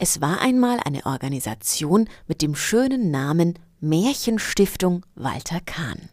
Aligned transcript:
Es 0.00 0.20
war 0.20 0.40
einmal 0.40 0.78
eine 0.84 1.04
Organisation 1.06 2.08
mit 2.28 2.40
dem 2.40 2.54
schönen 2.54 3.10
Namen 3.10 3.54
Märchenstiftung 3.80 5.04
Walter 5.16 5.58
Kahn. 5.66 6.08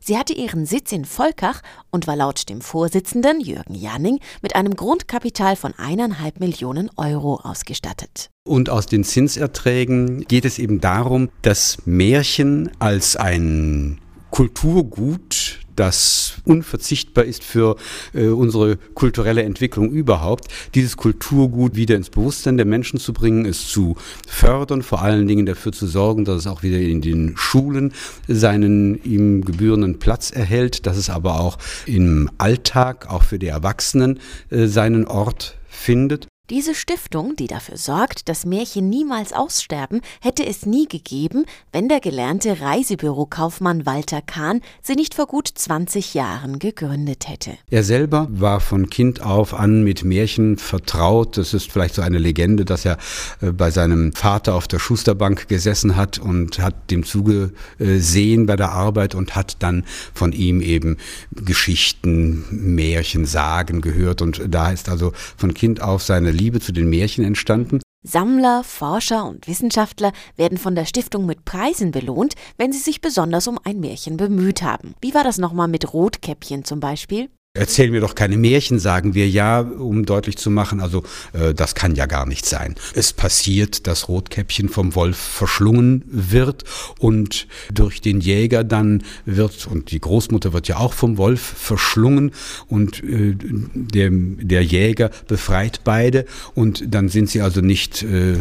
Sie 0.00 0.18
hatte 0.18 0.32
ihren 0.32 0.66
Sitz 0.66 0.90
in 0.90 1.04
Volkach 1.04 1.62
und 1.92 2.08
war 2.08 2.16
laut 2.16 2.48
dem 2.48 2.60
Vorsitzenden 2.60 3.40
Jürgen 3.40 3.76
Janning 3.76 4.18
mit 4.42 4.56
einem 4.56 4.74
Grundkapital 4.74 5.54
von 5.54 5.72
eineinhalb 5.78 6.40
Millionen 6.40 6.90
Euro 6.96 7.36
ausgestattet. 7.36 8.28
Und 8.44 8.68
aus 8.68 8.86
den 8.86 9.04
Zinserträgen 9.04 10.22
geht 10.22 10.44
es 10.44 10.58
eben 10.58 10.80
darum, 10.80 11.30
dass 11.42 11.78
Märchen 11.86 12.72
als 12.80 13.14
ein 13.14 14.00
Kulturgut 14.32 15.60
das 15.76 16.34
unverzichtbar 16.44 17.24
ist 17.24 17.44
für 17.44 17.76
äh, 18.14 18.26
unsere 18.26 18.76
kulturelle 18.76 19.42
Entwicklung 19.42 19.90
überhaupt, 19.90 20.48
dieses 20.74 20.96
Kulturgut 20.96 21.76
wieder 21.76 21.96
ins 21.96 22.10
Bewusstsein 22.10 22.56
der 22.56 22.66
Menschen 22.66 22.98
zu 22.98 23.12
bringen, 23.12 23.46
es 23.46 23.68
zu 23.68 23.96
fördern, 24.26 24.82
vor 24.82 25.02
allen 25.02 25.26
Dingen 25.26 25.46
dafür 25.46 25.72
zu 25.72 25.86
sorgen, 25.86 26.24
dass 26.24 26.40
es 26.40 26.46
auch 26.46 26.62
wieder 26.62 26.78
in 26.78 27.00
den 27.00 27.36
Schulen 27.36 27.92
seinen 28.28 29.02
ihm 29.04 29.44
gebührenden 29.44 29.98
Platz 29.98 30.30
erhält, 30.30 30.86
dass 30.86 30.96
es 30.96 31.10
aber 31.10 31.40
auch 31.40 31.58
im 31.86 32.30
Alltag, 32.38 33.08
auch 33.10 33.22
für 33.22 33.38
die 33.38 33.48
Erwachsenen, 33.48 34.20
äh, 34.50 34.66
seinen 34.66 35.06
Ort 35.06 35.56
findet. 35.68 36.28
Diese 36.52 36.74
Stiftung, 36.74 37.34
die 37.34 37.46
dafür 37.46 37.78
sorgt, 37.78 38.28
dass 38.28 38.44
Märchen 38.44 38.90
niemals 38.90 39.32
aussterben, 39.32 40.02
hätte 40.20 40.44
es 40.44 40.66
nie 40.66 40.86
gegeben, 40.86 41.46
wenn 41.72 41.88
der 41.88 41.98
gelernte 41.98 42.60
Reisebürokaufmann 42.60 43.86
Walter 43.86 44.20
Kahn 44.20 44.60
sie 44.82 44.94
nicht 44.94 45.14
vor 45.14 45.26
gut 45.26 45.48
20 45.48 46.12
Jahren 46.12 46.58
gegründet 46.58 47.26
hätte. 47.26 47.52
Er 47.70 47.82
selber 47.82 48.26
war 48.30 48.60
von 48.60 48.90
Kind 48.90 49.22
auf 49.22 49.54
an 49.54 49.82
mit 49.82 50.04
Märchen 50.04 50.58
vertraut. 50.58 51.38
Das 51.38 51.54
ist 51.54 51.72
vielleicht 51.72 51.94
so 51.94 52.02
eine 52.02 52.18
Legende, 52.18 52.66
dass 52.66 52.84
er 52.84 52.98
äh, 53.40 53.50
bei 53.50 53.70
seinem 53.70 54.12
Vater 54.12 54.54
auf 54.54 54.68
der 54.68 54.78
Schusterbank 54.78 55.48
gesessen 55.48 55.96
hat 55.96 56.18
und 56.18 56.58
hat 56.58 56.90
dem 56.90 57.02
zugesehen 57.04 58.44
bei 58.44 58.56
der 58.56 58.72
Arbeit 58.72 59.14
und 59.14 59.34
hat 59.34 59.56
dann 59.60 59.84
von 60.12 60.32
ihm 60.32 60.60
eben 60.60 60.98
Geschichten, 61.30 62.44
Märchen, 62.50 63.24
Sagen 63.24 63.80
gehört. 63.80 64.20
Und 64.20 64.42
da 64.48 64.70
ist 64.70 64.90
also 64.90 65.14
von 65.38 65.54
Kind 65.54 65.80
auf 65.80 66.02
seine 66.02 66.41
Liebe 66.42 66.60
zu 66.60 66.72
den 66.72 66.88
Märchen 66.88 67.24
entstanden. 67.24 67.80
Sammler, 68.04 68.64
Forscher 68.64 69.26
und 69.26 69.46
Wissenschaftler 69.46 70.12
werden 70.36 70.58
von 70.58 70.74
der 70.74 70.86
Stiftung 70.86 71.24
mit 71.24 71.44
Preisen 71.44 71.92
belohnt, 71.92 72.34
wenn 72.58 72.72
sie 72.72 72.80
sich 72.80 73.00
besonders 73.00 73.46
um 73.46 73.60
ein 73.62 73.78
Märchen 73.78 74.16
bemüht 74.16 74.62
haben. 74.62 74.94
Wie 75.00 75.14
war 75.14 75.22
das 75.22 75.38
nochmal 75.38 75.68
mit 75.68 75.94
Rotkäppchen 75.94 76.64
zum 76.64 76.80
Beispiel? 76.80 77.30
Erzähl 77.54 77.90
mir 77.90 78.00
doch 78.00 78.14
keine 78.14 78.38
Märchen, 78.38 78.78
sagen 78.78 79.12
wir 79.12 79.28
ja, 79.28 79.60
um 79.60 80.06
deutlich 80.06 80.38
zu 80.38 80.48
machen, 80.50 80.80
also 80.80 81.02
äh, 81.34 81.52
das 81.52 81.74
kann 81.74 81.94
ja 81.94 82.06
gar 82.06 82.24
nicht 82.24 82.46
sein. 82.46 82.76
Es 82.94 83.12
passiert, 83.12 83.86
dass 83.86 84.08
Rotkäppchen 84.08 84.70
vom 84.70 84.94
Wolf 84.94 85.18
verschlungen 85.18 86.02
wird 86.06 86.64
und 86.98 87.46
durch 87.70 88.00
den 88.00 88.22
Jäger 88.22 88.64
dann 88.64 89.02
wird, 89.26 89.66
und 89.66 89.90
die 89.90 90.00
Großmutter 90.00 90.54
wird 90.54 90.66
ja 90.66 90.78
auch 90.78 90.94
vom 90.94 91.18
Wolf 91.18 91.42
verschlungen 91.42 92.32
und 92.68 93.04
äh, 93.04 93.36
der, 93.36 94.08
der 94.10 94.64
Jäger 94.64 95.10
befreit 95.28 95.82
beide 95.84 96.24
und 96.54 96.94
dann 96.94 97.10
sind 97.10 97.28
sie 97.28 97.42
also 97.42 97.60
nicht, 97.60 98.02
äh, 98.02 98.34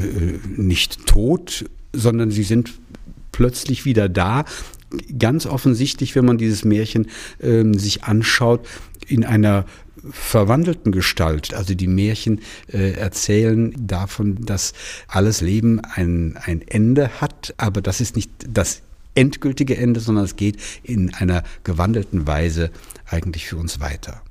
nicht 0.55 1.05
tot, 1.05 1.65
sondern 1.91 2.31
sie 2.31 2.43
sind 2.43 2.71
plötzlich 3.33 3.83
wieder 3.83 4.07
da, 4.07 4.45
ganz 5.17 5.45
offensichtlich, 5.45 6.15
wenn 6.15 6.25
man 6.25 6.37
dieses 6.37 6.65
Märchen 6.65 7.07
ähm, 7.41 7.73
sich 7.73 8.03
anschaut, 8.03 8.67
in 9.07 9.25
einer 9.25 9.65
verwandelten 10.09 10.91
Gestalt. 10.91 11.53
Also 11.53 11.75
die 11.75 11.87
Märchen 11.87 12.41
äh, 12.71 12.93
erzählen 12.93 13.73
davon, 13.77 14.45
dass 14.45 14.73
alles 15.07 15.41
Leben 15.41 15.79
ein, 15.79 16.37
ein 16.43 16.61
Ende 16.61 17.21
hat, 17.21 17.53
aber 17.57 17.81
das 17.81 18.01
ist 18.01 18.15
nicht 18.15 18.31
das 18.47 18.81
endgültige 19.13 19.77
Ende, 19.77 19.99
sondern 19.99 20.25
es 20.25 20.35
geht 20.35 20.57
in 20.83 21.13
einer 21.13 21.43
gewandelten 21.63 22.27
Weise 22.27 22.71
eigentlich 23.05 23.45
für 23.47 23.57
uns 23.57 23.79
weiter. 23.79 24.21